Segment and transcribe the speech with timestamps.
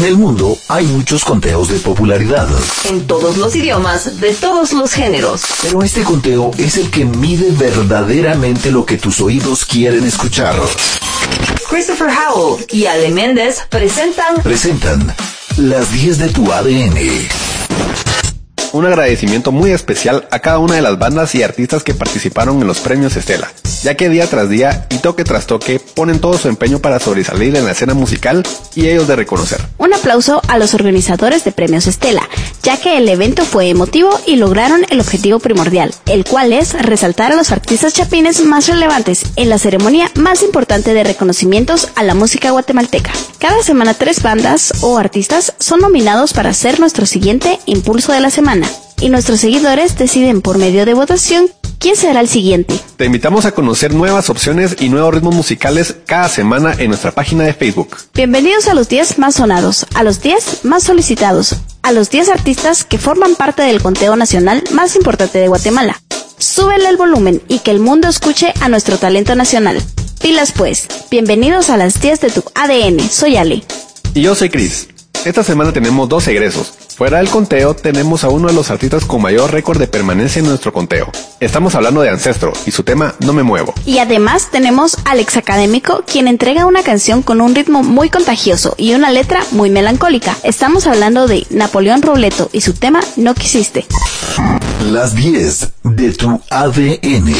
[0.00, 2.48] En el mundo hay muchos conteos de popularidad.
[2.88, 5.42] En todos los idiomas, de todos los géneros.
[5.60, 10.54] Pero este conteo es el que mide verdaderamente lo que tus oídos quieren escuchar.
[11.68, 14.42] Christopher Howell y Ale Méndez presentan...
[14.42, 15.14] Presentan
[15.58, 17.28] las 10 de tu ADN
[18.72, 22.66] un agradecimiento muy especial a cada una de las bandas y artistas que participaron en
[22.66, 23.52] los premios Estela,
[23.82, 27.56] ya que día tras día y toque tras toque ponen todo su empeño para sobresalir
[27.56, 28.42] en la escena musical
[28.74, 29.60] y ellos de reconocer.
[29.78, 32.28] Un aplauso a los organizadores de premios Estela,
[32.62, 37.32] ya que el evento fue emotivo y lograron el objetivo primordial, el cual es resaltar
[37.32, 42.14] a los artistas chapines más relevantes en la ceremonia más importante de reconocimientos a la
[42.14, 43.12] música guatemalteca.
[43.38, 48.30] Cada semana tres bandas o artistas son nominados para ser nuestro siguiente impulso de la
[48.30, 48.59] semana
[49.00, 51.48] y nuestros seguidores deciden por medio de votación
[51.80, 52.78] quién será el siguiente.
[52.96, 57.44] Te invitamos a conocer nuevas opciones y nuevos ritmos musicales cada semana en nuestra página
[57.44, 57.96] de Facebook.
[58.14, 62.84] Bienvenidos a los 10 más sonados, a los 10 más solicitados, a los 10 artistas
[62.84, 66.00] que forman parte del conteo nacional más importante de Guatemala.
[66.38, 69.82] Súbele el volumen y que el mundo escuche a nuestro talento nacional.
[70.20, 73.64] Pilas pues, bienvenidos a las 10 de tu ADN, soy Ale.
[74.12, 74.89] Y yo soy Chris.
[75.24, 76.72] Esta semana tenemos dos egresos.
[76.96, 80.46] Fuera del conteo, tenemos a uno de los artistas con mayor récord de permanencia en
[80.46, 81.10] nuestro conteo.
[81.40, 83.74] Estamos hablando de Ancestro y su tema No me muevo.
[83.84, 88.74] Y además tenemos al ex académico, quien entrega una canción con un ritmo muy contagioso
[88.78, 90.36] y una letra muy melancólica.
[90.42, 93.84] Estamos hablando de Napoleón Robleto y su tema No quisiste.
[94.90, 97.34] Las 10 de tu ADN.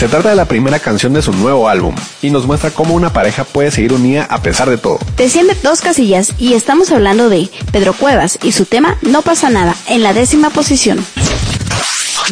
[0.00, 3.12] Se trata de la primera canción de su nuevo álbum y nos muestra cómo una
[3.12, 4.98] pareja puede seguir unida a pesar de todo.
[5.18, 9.76] Desciende dos casillas y estamos hablando de Pedro Cuevas y su tema No pasa nada
[9.88, 11.04] en la décima posición.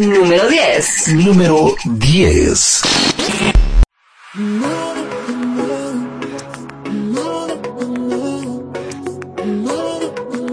[0.00, 1.08] Número 10.
[1.08, 2.80] Número 10.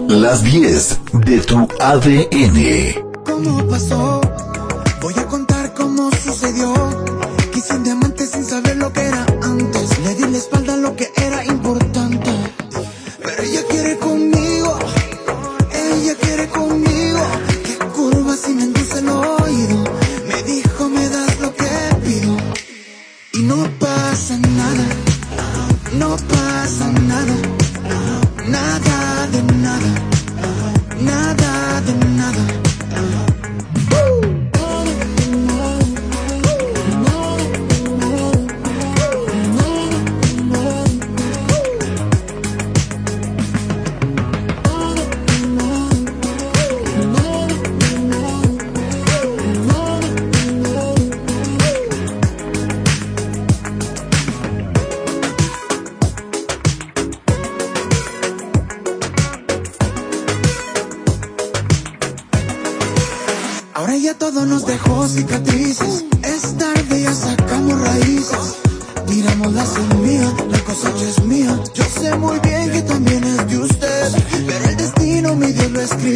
[0.08, 3.24] Las 10 de tu ADN.
[3.24, 4.20] ¿Cómo pasó?
[7.66, 7.95] Sin diamantes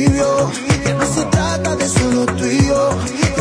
[0.06, 2.70] Que no se trata de solo tú y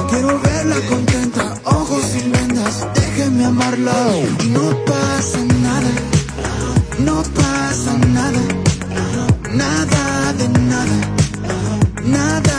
[0.10, 2.86] quiero verla contenta, ojos sin vendas.
[2.96, 3.94] Déjeme amarla.
[4.44, 5.92] Y no pasa nada,
[7.00, 8.42] no pasa nada.
[9.54, 10.98] Nada de nada,
[12.04, 12.59] nada.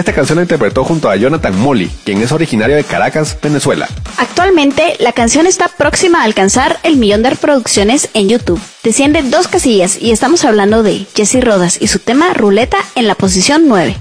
[0.00, 3.86] Esta canción la interpretó junto a Jonathan Molly, quien es originario de Caracas, Venezuela.
[4.16, 8.58] Actualmente, la canción está próxima a alcanzar el millón de reproducciones en YouTube.
[8.82, 13.14] Desciende dos casillas y estamos hablando de Jesse Rodas y su tema Ruleta en la
[13.14, 13.94] posición 9.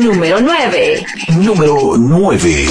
[0.00, 1.06] Número 9.
[1.36, 2.66] Número 9.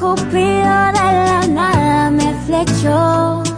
[0.00, 3.49] escupido de la nada me flechó.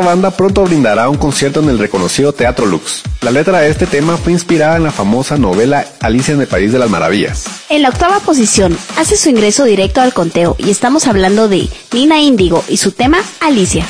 [0.00, 3.02] banda pronto brindará un concierto en el reconocido Teatro Lux.
[3.22, 6.72] La letra de este tema fue inspirada en la famosa novela Alicia en el País
[6.72, 7.44] de las Maravillas.
[7.68, 12.18] En la octava posición hace su ingreso directo al conteo y estamos hablando de Nina
[12.20, 13.86] Índigo y su tema Alicia.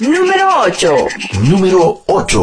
[0.00, 0.94] Número 8.
[1.42, 2.40] Número 8.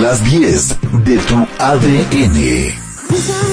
[0.00, 2.81] Las 10 de tu ADN.
[3.12, 3.51] 세상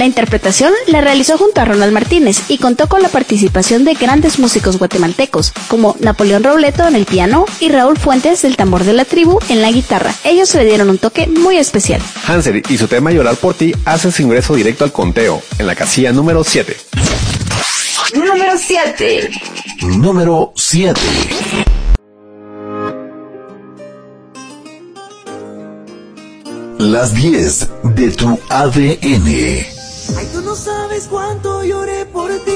[0.00, 4.38] La interpretación la realizó junto a Ronald Martínez y contó con la participación de grandes
[4.38, 9.04] músicos guatemaltecos como Napoleón Robleto en el piano y Raúl Fuentes del tambor de la
[9.04, 10.14] tribu en la guitarra.
[10.24, 12.00] Ellos le dieron un toque muy especial.
[12.26, 15.74] Hanser y su tema Llorar por ti hace su ingreso directo al conteo, en la
[15.74, 16.74] casilla número 7.
[18.14, 19.30] Número 7.
[19.82, 20.98] Número 7.
[26.78, 29.79] Las 10 de tu ADN.
[30.16, 32.50] Ay, tú no sabes cuánto lloré por ti.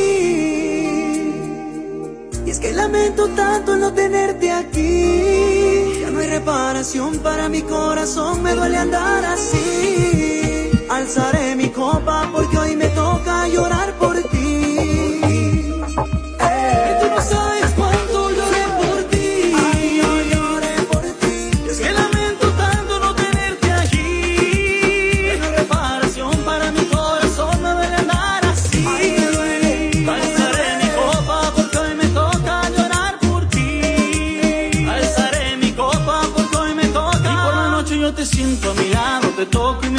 [2.47, 6.01] Y es que lamento tanto no tenerte aquí.
[6.01, 10.71] Ya no hay reparación para mi corazón, me duele andar así.
[10.91, 14.34] Alzaré mi copa porque hoy me toca llorar por ti.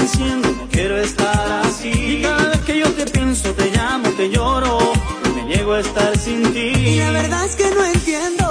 [0.05, 0.49] Enciendo.
[0.51, 1.89] No quiero estar así.
[1.89, 4.93] Y cada vez que yo te pienso, te llamo, te lloro.
[5.35, 6.67] Me niego a estar sin ti.
[6.93, 8.45] Y la verdad es que no entiendo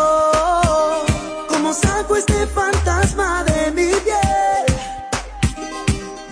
[1.48, 4.66] cómo saco este fantasma de mi piel.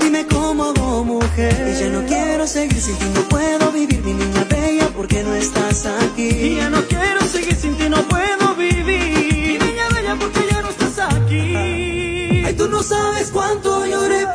[0.01, 1.57] Dime cómo hago mujer.
[1.73, 5.35] Y ya no quiero seguir sin ti, no puedo vivir mi niña bella porque no
[5.35, 6.29] estás aquí.
[6.29, 9.59] Y ya no quiero seguir sin ti, no puedo vivir.
[9.61, 11.55] Mi niña bella porque ya no estás aquí.
[12.47, 14.27] Ay, tú no sabes cuánto lloré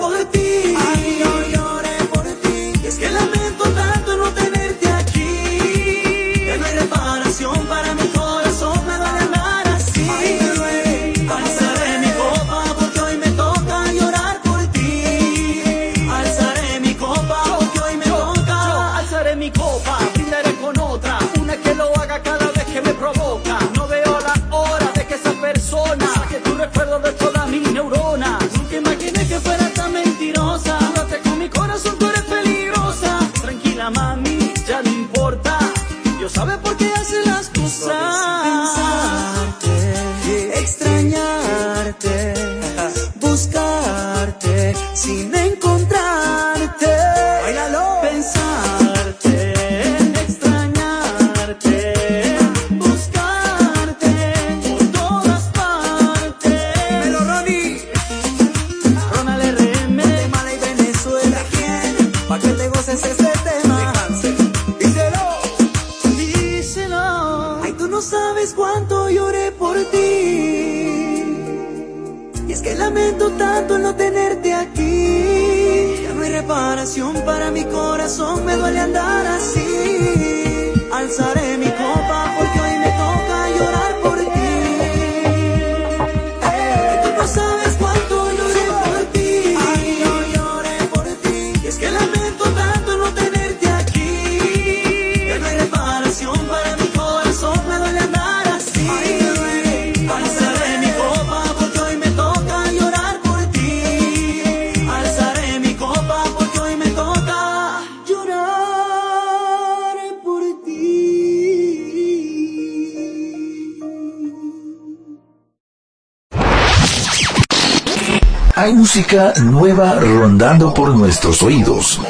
[118.97, 122.01] música nueva rondando por nuestros oídos.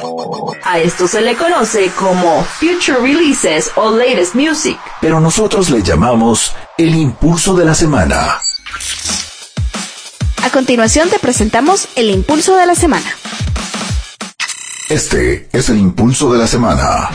[0.63, 4.80] A esto se le conoce como Future Releases o Latest Music.
[5.02, 8.39] pero nosotros le llamamos el impulso de la semana.
[10.41, 13.17] A continuación te presentamos el impulso de la semana.
[14.88, 17.10] Este es el impulso de la semana.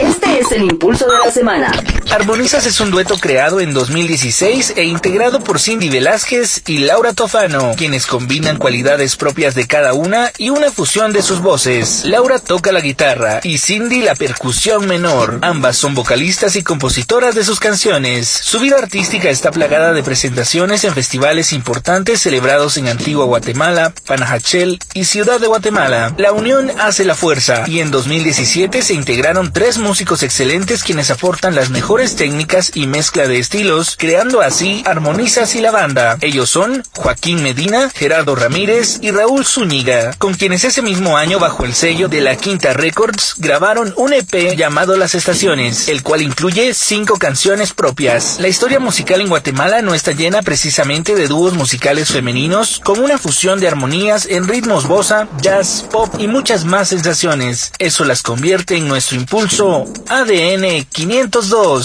[0.00, 1.72] Este es el impulso de la semana.
[2.10, 7.72] Armonizas es un dueto creado en 2016 e integrado por Cindy Velázquez y Laura Tofano,
[7.76, 12.04] quienes combinan cualidades propias de cada una y una fusión de sus voces.
[12.04, 15.38] Laura toca la guitarra y Cindy la percusión menor.
[15.42, 18.28] Ambas son vocalistas y compositoras de sus canciones.
[18.28, 24.78] Su vida artística está plagada de presentaciones en festivales importantes celebrados en Antigua Guatemala, Panajachel
[24.92, 26.14] y Ciudad de Guatemala.
[26.18, 31.54] La unión hace la fuerza y en 2017 se integraron tres músicos excelentes quienes aportan
[31.54, 36.18] las mejores mejores técnicas y mezcla de estilos, creando así Armonizas y la banda.
[36.22, 41.64] Ellos son Joaquín Medina, Gerardo Ramírez y Raúl Zúñiga, con quienes ese mismo año bajo
[41.64, 46.74] el sello de la Quinta Records grabaron un EP llamado Las Estaciones, el cual incluye
[46.74, 48.40] cinco canciones propias.
[48.40, 53.18] La historia musical en Guatemala no está llena precisamente de dúos musicales femeninos, con una
[53.18, 57.70] fusión de armonías en ritmos bossa, jazz, pop y muchas más sensaciones.
[57.78, 61.83] Eso las convierte en nuestro impulso ADN 502.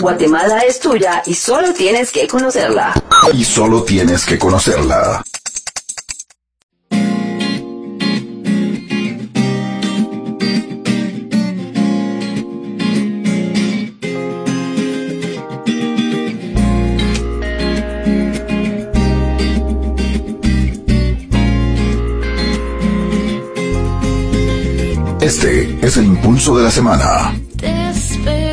[0.00, 2.92] Guatemala es tuya y solo tienes que conocerla.
[3.32, 5.22] Y solo tienes que conocerla.
[25.20, 27.32] Este es el impulso de la semana.
[28.00, 28.49] Te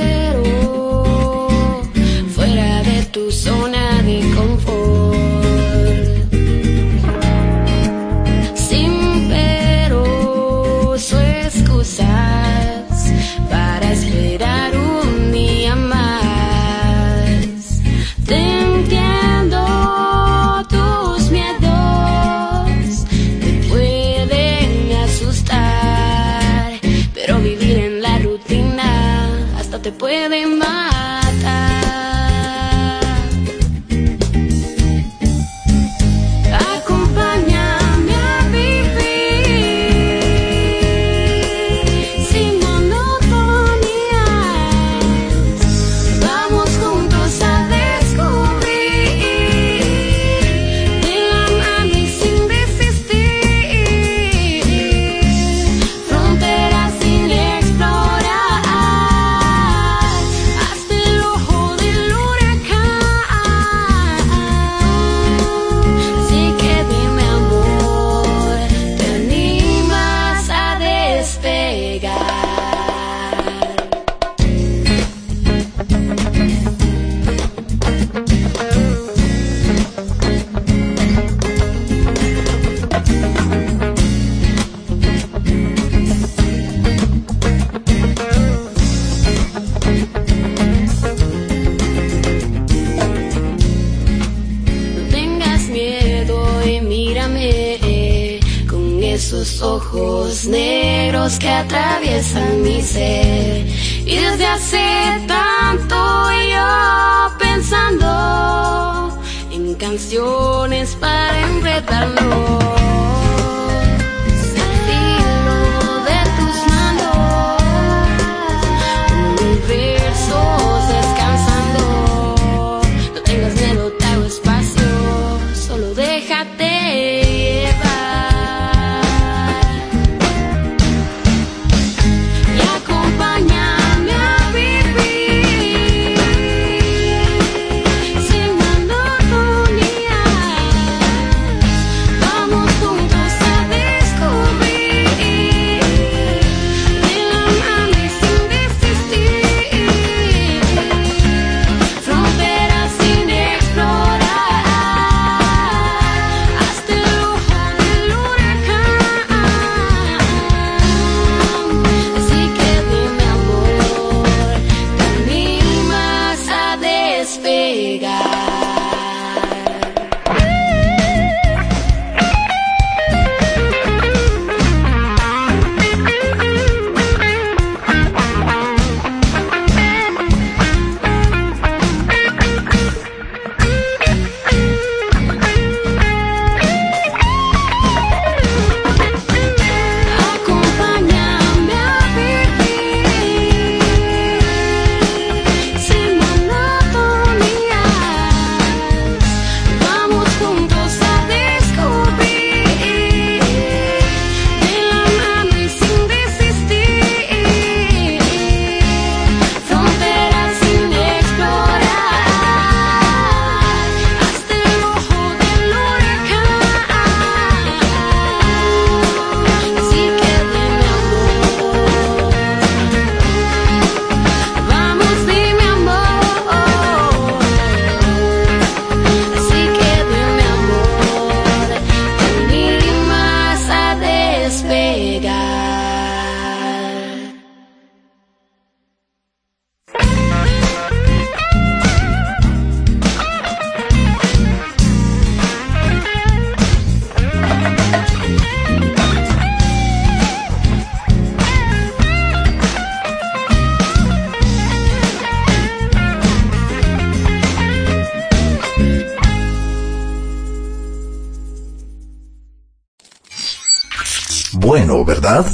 [265.28, 265.46] ¿verdad?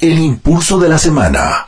[0.00, 1.66] El impulso de la semana.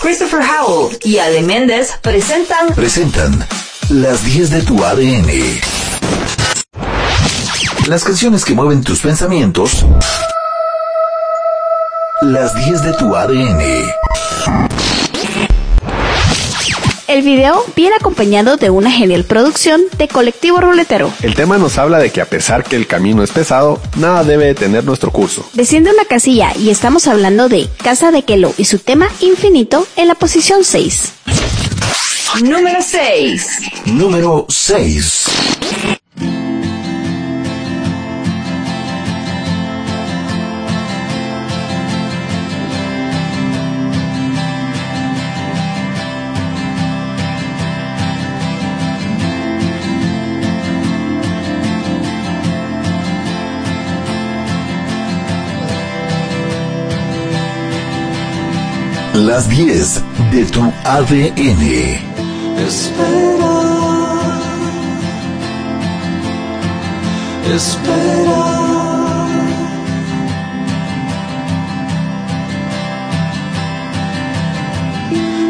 [0.00, 3.46] Christopher Howell y Ale Méndez presentan Presentan
[3.88, 5.60] las 10 de tu ADN.
[7.86, 9.86] Las canciones que mueven tus pensamientos.
[12.20, 13.92] Las 10 de tu ADN.
[17.12, 21.12] El video viene acompañado de una genial producción de Colectivo Ruletero.
[21.20, 24.46] El tema nos habla de que a pesar que el camino es pesado, nada debe
[24.46, 25.46] detener nuestro curso.
[25.52, 30.08] Desciende una casilla y estamos hablando de Casa de Kelo y su tema Infinito en
[30.08, 31.12] la posición 6.
[32.44, 33.58] número 6.
[33.84, 35.24] Número 6.
[59.14, 61.62] Las 10 de tu ADN.
[62.58, 63.54] Espera,
[67.54, 68.52] espera.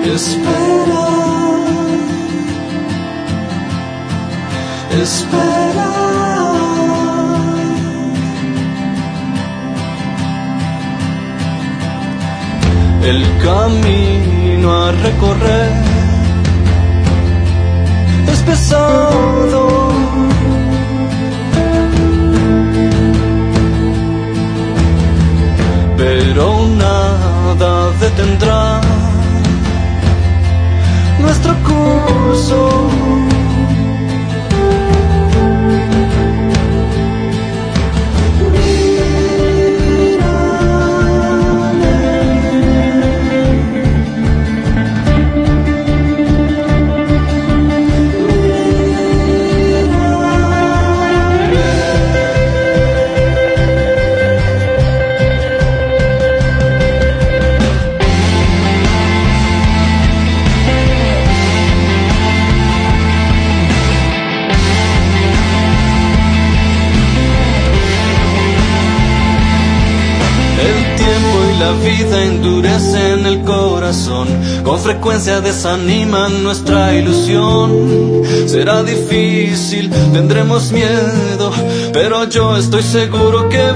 [0.05, 1.05] Espera,
[5.01, 6.02] espera.
[13.05, 15.73] El camino a recorrer
[18.33, 19.93] es pesado.
[25.97, 28.81] Pero nada detendrá
[31.19, 33.32] nuestro curso.
[71.73, 74.29] La vida endurecen el corazón,
[74.65, 78.23] con frecuencia desaniman nuestra ilusión.
[78.47, 81.51] Será difícil, tendremos miedo,
[81.93, 83.73] pero yo estoy seguro que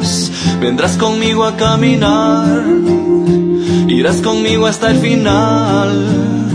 [0.00, 2.64] vos vendrás conmigo a caminar,
[3.88, 6.49] irás conmigo hasta el final.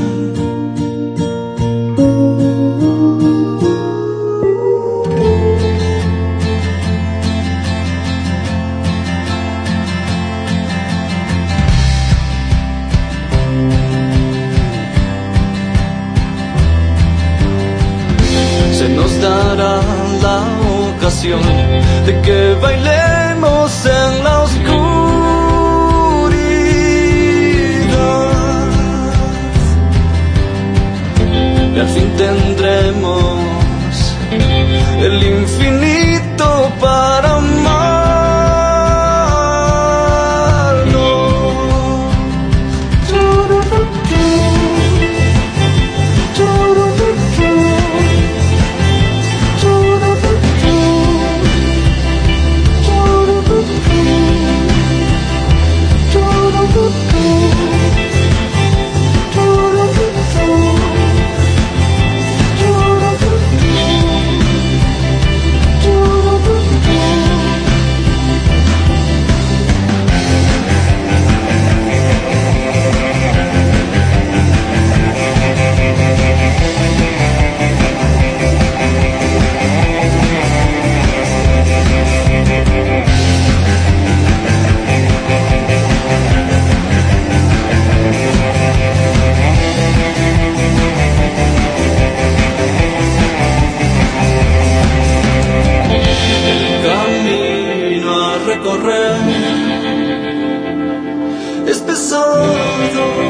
[102.83, 103.24] 走。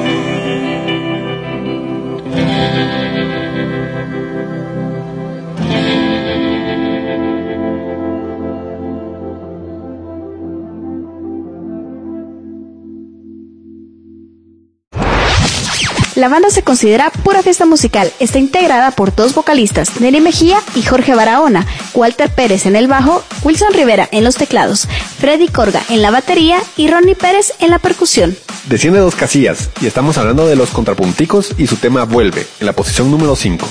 [16.15, 18.10] La banda se considera pura fiesta musical.
[18.21, 23.21] Está integrada por dos vocalistas, Neri Mejía y Jorge Barahona, Walter Pérez en el bajo,
[23.43, 24.88] Wilson Rivera en los teclados,
[25.19, 28.38] Freddy Corga en la batería y Ronnie Pérez en la percusión.
[28.69, 32.73] Desciende dos casillas y estamos hablando de los contrapunticos y su tema vuelve en la
[32.73, 33.67] posición número 5.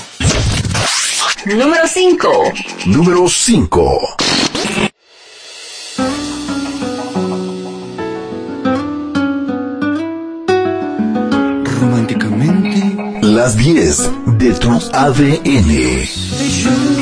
[1.47, 2.53] Número 5.
[2.85, 4.15] Número 5.
[13.35, 16.94] las 10 de tu ADN.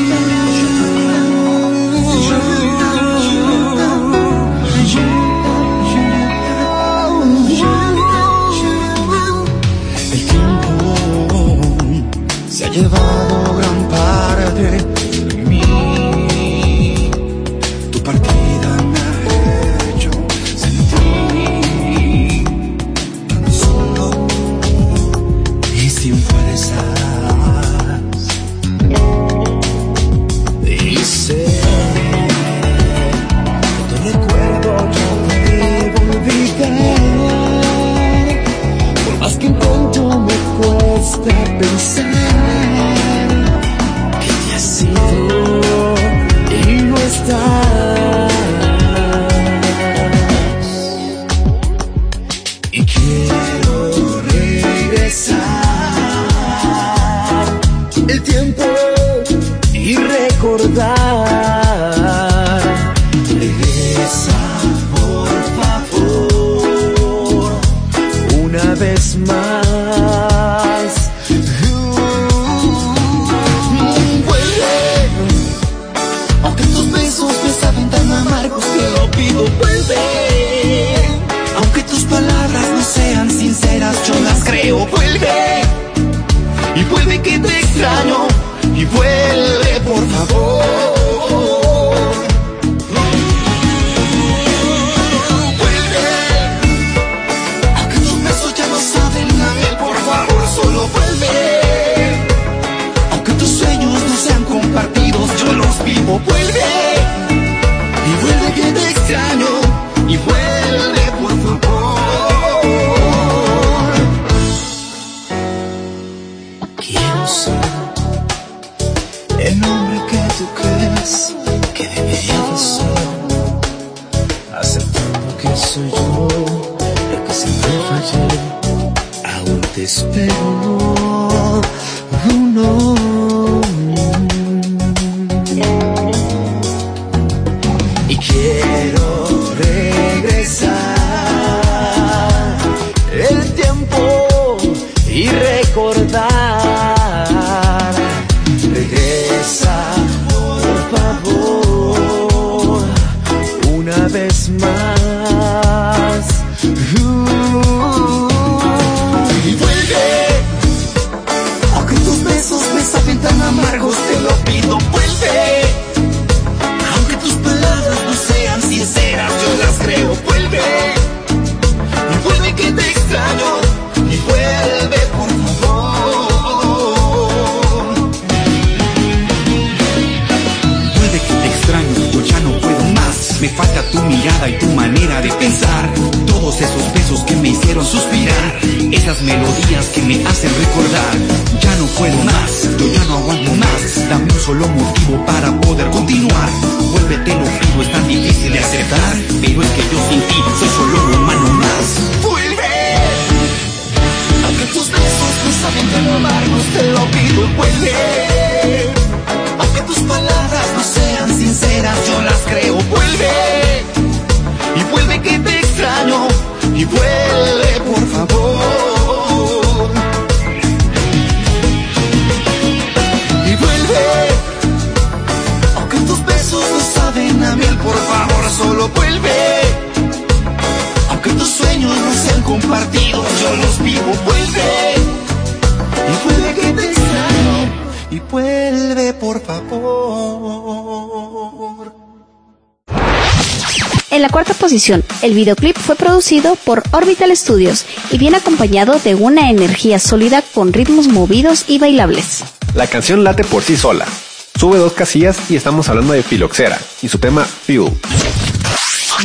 [245.34, 250.72] El videoclip fue producido por Orbital Studios y viene acompañado de una energía sólida con
[250.72, 252.44] ritmos movidos y bailables.
[252.76, 254.06] La canción late por sí sola.
[254.54, 257.94] Sube dos casillas y estamos hablando de Filoxera y su tema Fuel.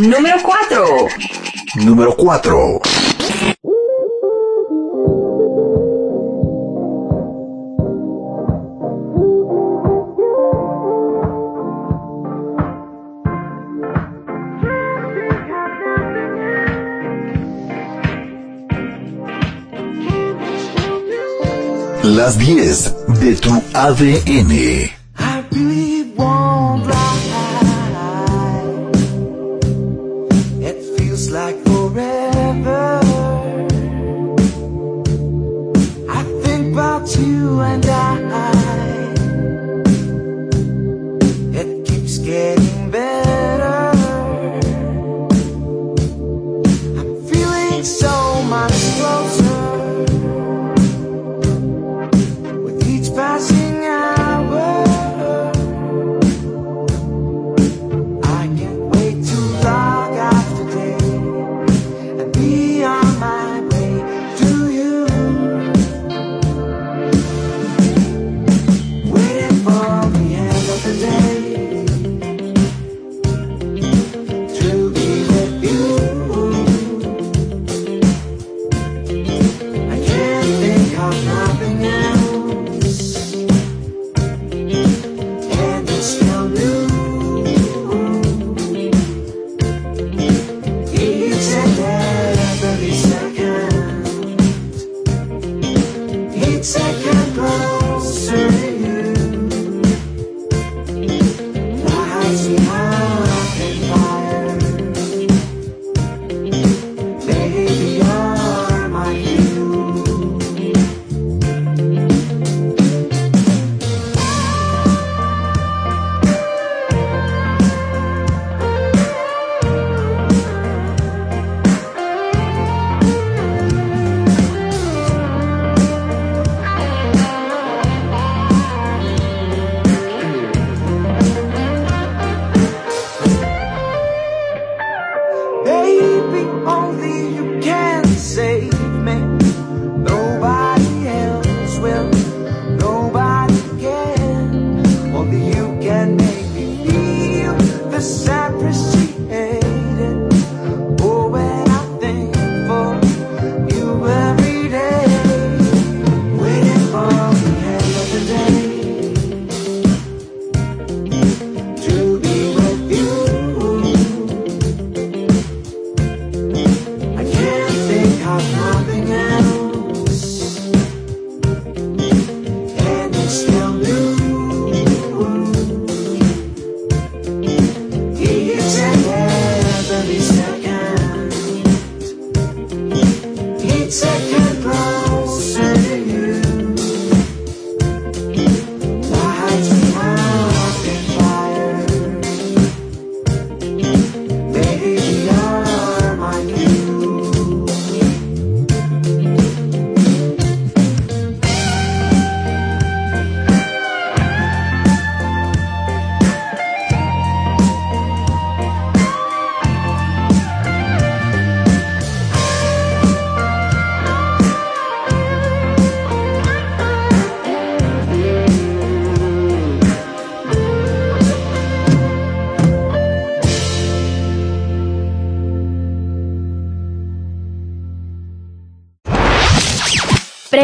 [0.01, 0.87] Número 4.
[1.85, 2.81] Número 4.
[22.16, 24.90] las 10 de tu ADN.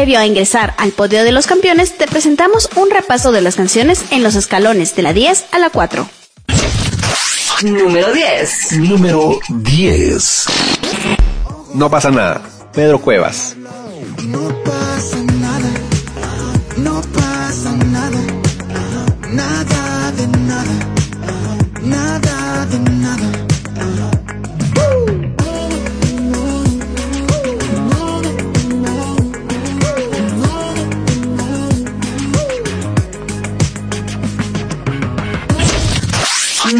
[0.05, 4.05] Previo a ingresar al podio de los campeones, te presentamos un repaso de las canciones
[4.11, 6.07] en los escalones de la 10 a la 4.
[7.63, 8.73] Número 10.
[8.73, 10.45] Número 10.
[11.73, 12.43] No pasa nada.
[12.71, 13.55] Pedro Cuevas.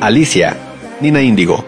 [0.00, 0.56] Alicia,
[1.00, 1.62] Nina Índigo.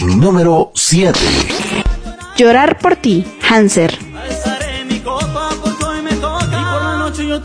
[0.00, 1.18] Número 7.
[2.36, 4.11] Llorar por ti, Hanser.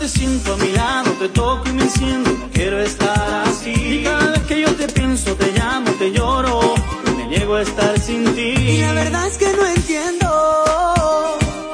[0.07, 2.29] Te siento a mi lado, te toco y me enciendo.
[2.31, 3.71] No quiero estar así.
[3.71, 6.75] Y cada vez que yo te pienso, te llamo, te lloro.
[7.17, 8.53] Me niego a estar sin ti.
[8.57, 10.27] Y la verdad es que no entiendo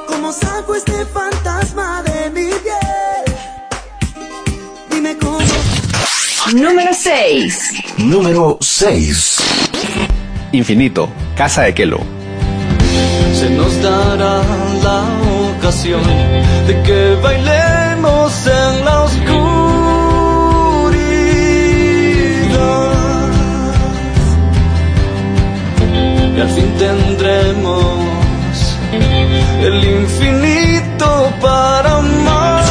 [0.08, 3.36] cómo saco este fantasma de mi piel.
[4.90, 5.40] Dime cómo.
[6.54, 7.72] Número 6.
[7.98, 9.38] Número 6.
[10.54, 12.00] Infinito, Casa de Kelo.
[13.34, 14.42] Se nos dará
[14.84, 15.04] la
[15.58, 16.02] ocasión
[16.68, 17.16] de que
[18.04, 19.34] bailemos en la oscuridad.
[26.36, 27.86] Y al fin tendremos
[29.62, 32.64] el infinito para amar.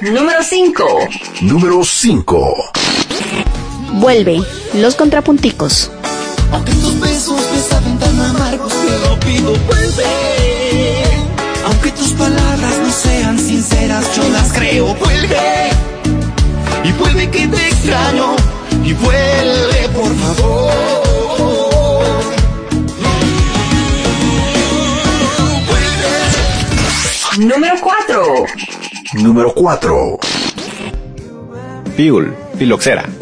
[0.00, 0.84] Número 5.
[1.42, 2.72] Número 5.
[3.94, 4.40] Vuelve,
[4.74, 5.90] los contrapunticos.
[6.52, 7.41] Aunque tus besos
[29.22, 30.18] Número 4.
[31.94, 33.21] Fiul, Filoxera.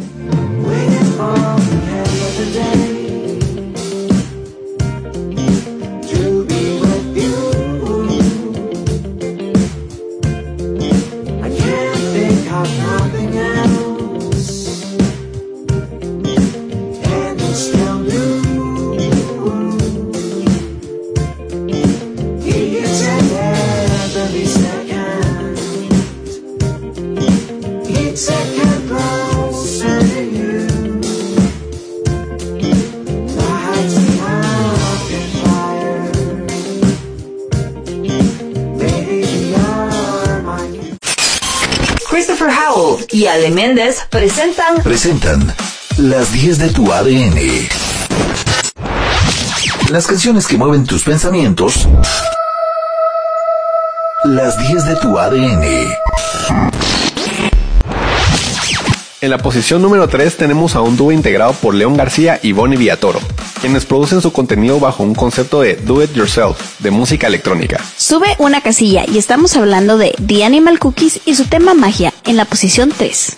[46.41, 47.69] Las 10 de tu ADN.
[49.91, 51.87] Las canciones que mueven tus pensamientos.
[54.25, 55.63] Las 10 de tu ADN.
[59.21, 62.79] En la posición número 3 tenemos a un dúo integrado por León García y Bonnie
[62.79, 63.21] Villatoro,
[63.61, 67.85] quienes producen su contenido bajo un concepto de do it yourself, de música electrónica.
[67.99, 72.39] Sube una casilla y estamos hablando de The Animal Cookies y su tema magia en
[72.39, 73.37] la posición 3.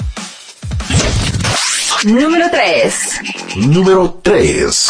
[2.05, 3.21] Número 3.
[3.69, 4.89] Número 3.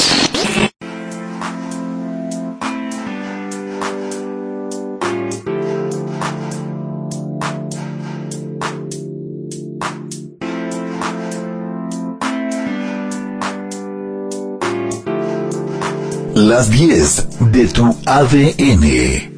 [16.35, 19.32] Las 10 de tu ADN.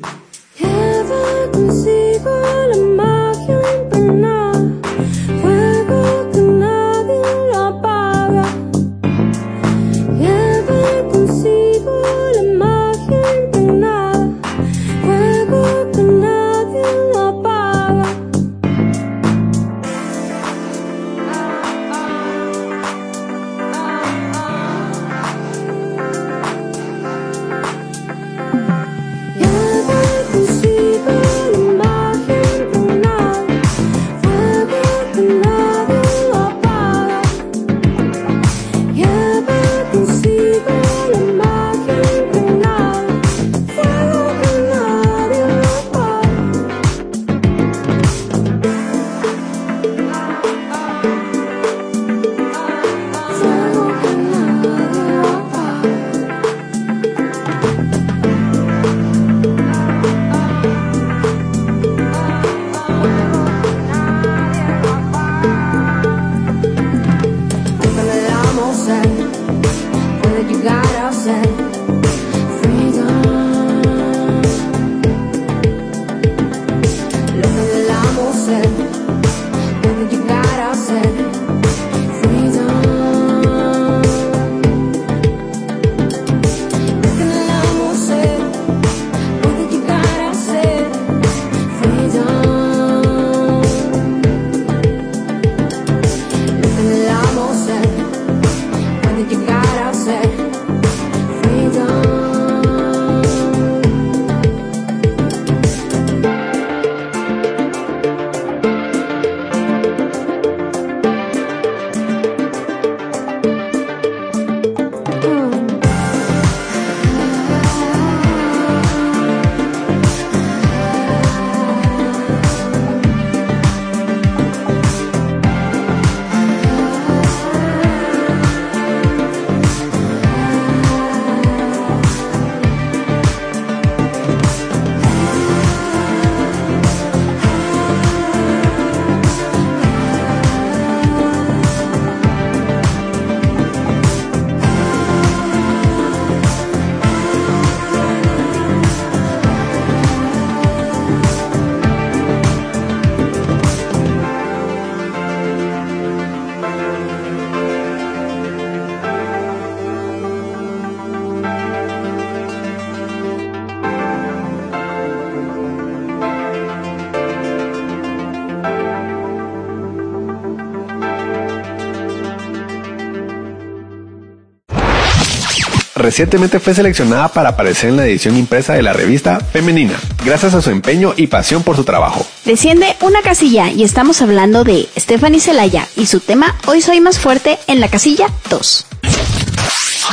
[176.04, 180.60] Recientemente fue seleccionada para aparecer en la edición impresa de la revista Femenina, gracias a
[180.60, 182.26] su empeño y pasión por su trabajo.
[182.44, 187.18] Desciende una casilla y estamos hablando de Stephanie Celaya y su tema Hoy soy más
[187.18, 188.86] fuerte en la casilla 2.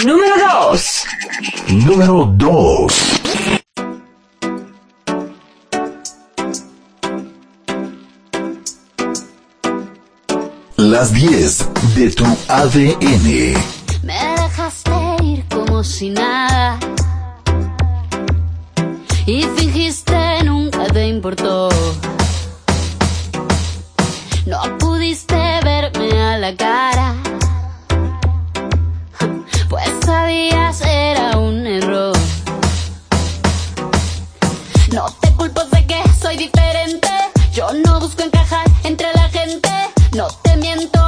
[0.05, 0.33] Número
[0.71, 1.03] 2.
[1.67, 2.93] Número 2.
[10.77, 13.81] Las 10 de tu ADN.
[15.81, 16.77] Como si nada.
[19.25, 21.69] Y fingiste nunca te importó.
[24.45, 27.15] No pudiste verme a la cara.
[29.69, 32.15] Pues sabías era un error.
[34.93, 37.09] No te culpo, sé que soy diferente.
[37.53, 39.69] Yo no busco encajar entre la gente.
[40.15, 41.00] No te miento,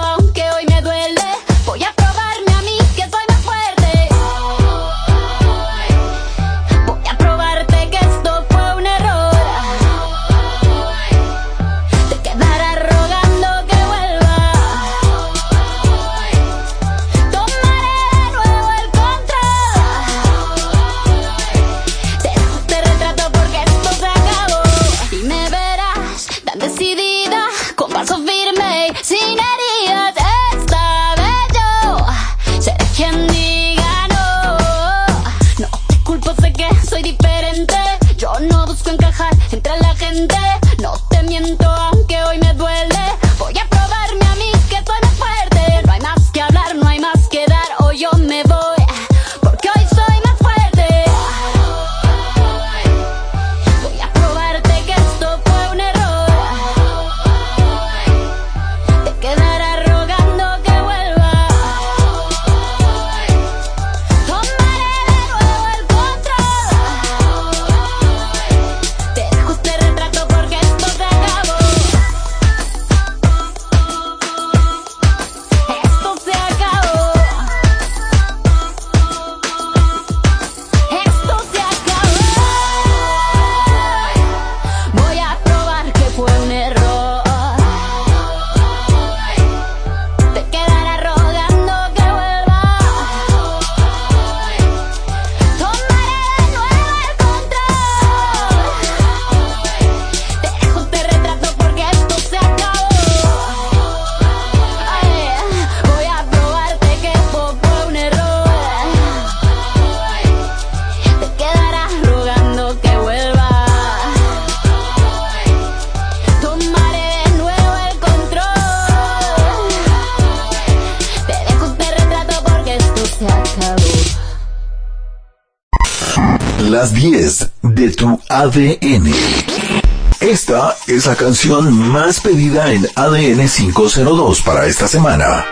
[131.44, 135.46] canción más pedida en ADN 502 para esta semana.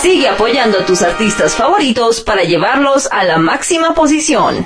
[0.00, 4.64] Sigue apoyando a tus artistas favoritos para llevarlos a la máxima posición.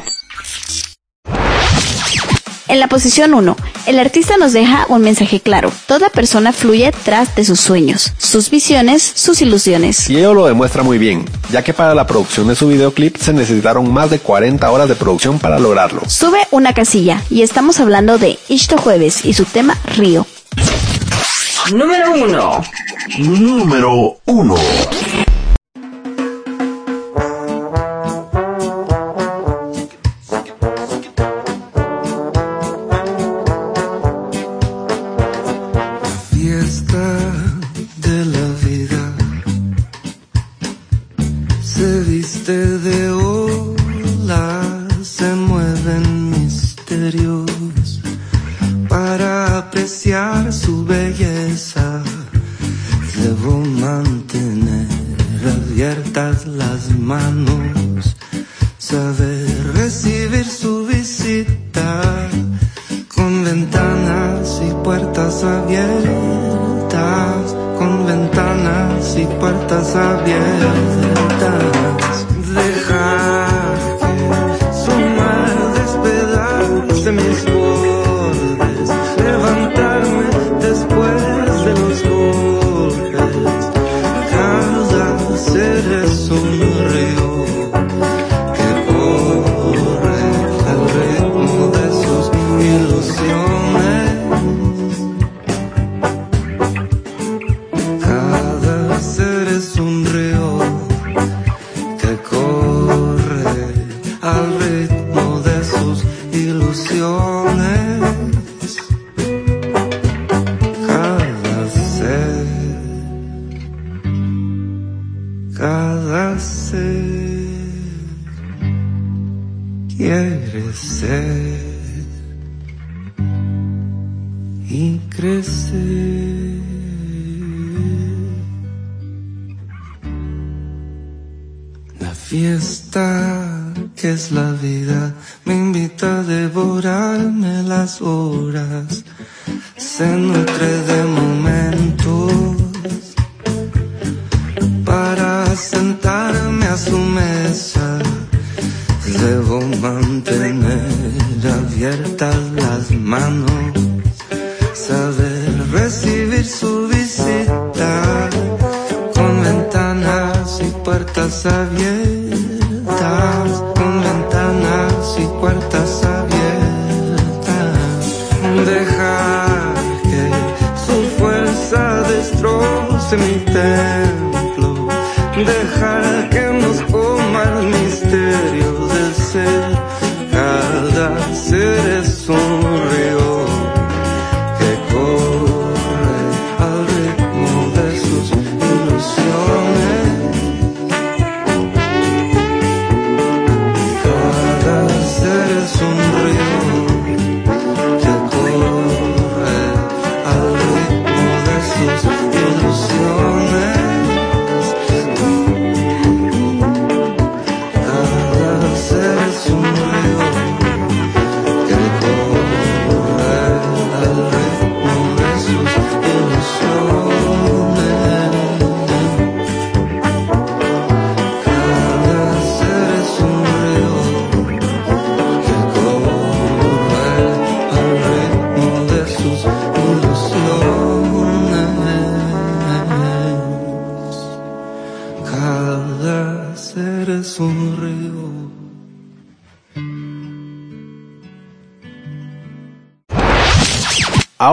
[2.68, 5.72] En la posición 1, el artista nos deja un mensaje claro.
[5.86, 10.08] Toda persona fluye tras de sus sueños, sus visiones, sus ilusiones.
[10.08, 13.32] Y ello lo demuestra muy bien, ya que para la producción de su videoclip se
[13.32, 16.02] necesitaron más de 40 horas de producción para lograrlo.
[16.08, 20.26] Sube una casilla y estamos hablando de Ishto Jueves y su tema Río.
[21.72, 22.62] Número 1.
[23.18, 24.54] Número 1.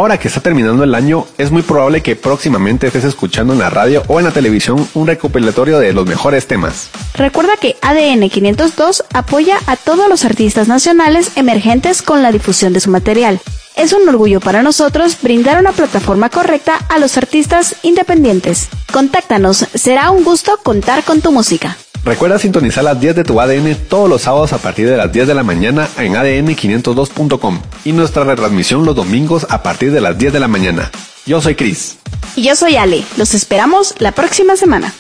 [0.08, 3.70] Ahora que está terminando el año, es muy probable que próximamente estés escuchando en la
[3.70, 6.90] radio o en la televisión un recopilatorio de los mejores temas.
[7.16, 12.80] Recuerda que ADN 502 apoya a todos los artistas nacionales emergentes con la difusión de
[12.80, 13.42] su material.
[13.76, 18.70] Es un orgullo para nosotros brindar una plataforma correcta a los artistas independientes.
[18.94, 21.76] Contáctanos, será un gusto contar con tu música.
[22.08, 25.28] Recuerda sintonizar las 10 de tu ADN todos los sábados a partir de las 10
[25.28, 30.32] de la mañana en adn502.com y nuestra retransmisión los domingos a partir de las 10
[30.32, 30.90] de la mañana.
[31.26, 31.98] Yo soy Chris.
[32.38, 34.94] Y yo soy Ale, los esperamos la próxima semana.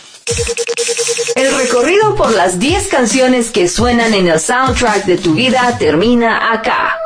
[1.37, 6.51] El recorrido por las 10 canciones que suenan en el soundtrack de tu vida termina
[6.51, 6.97] acá.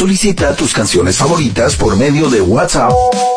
[0.00, 2.90] Solicita tus canciones favoritas por medio de WhatsApp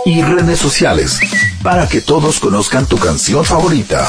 [0.05, 1.19] y redes sociales
[1.61, 4.07] para que todos conozcan tu canción favorita.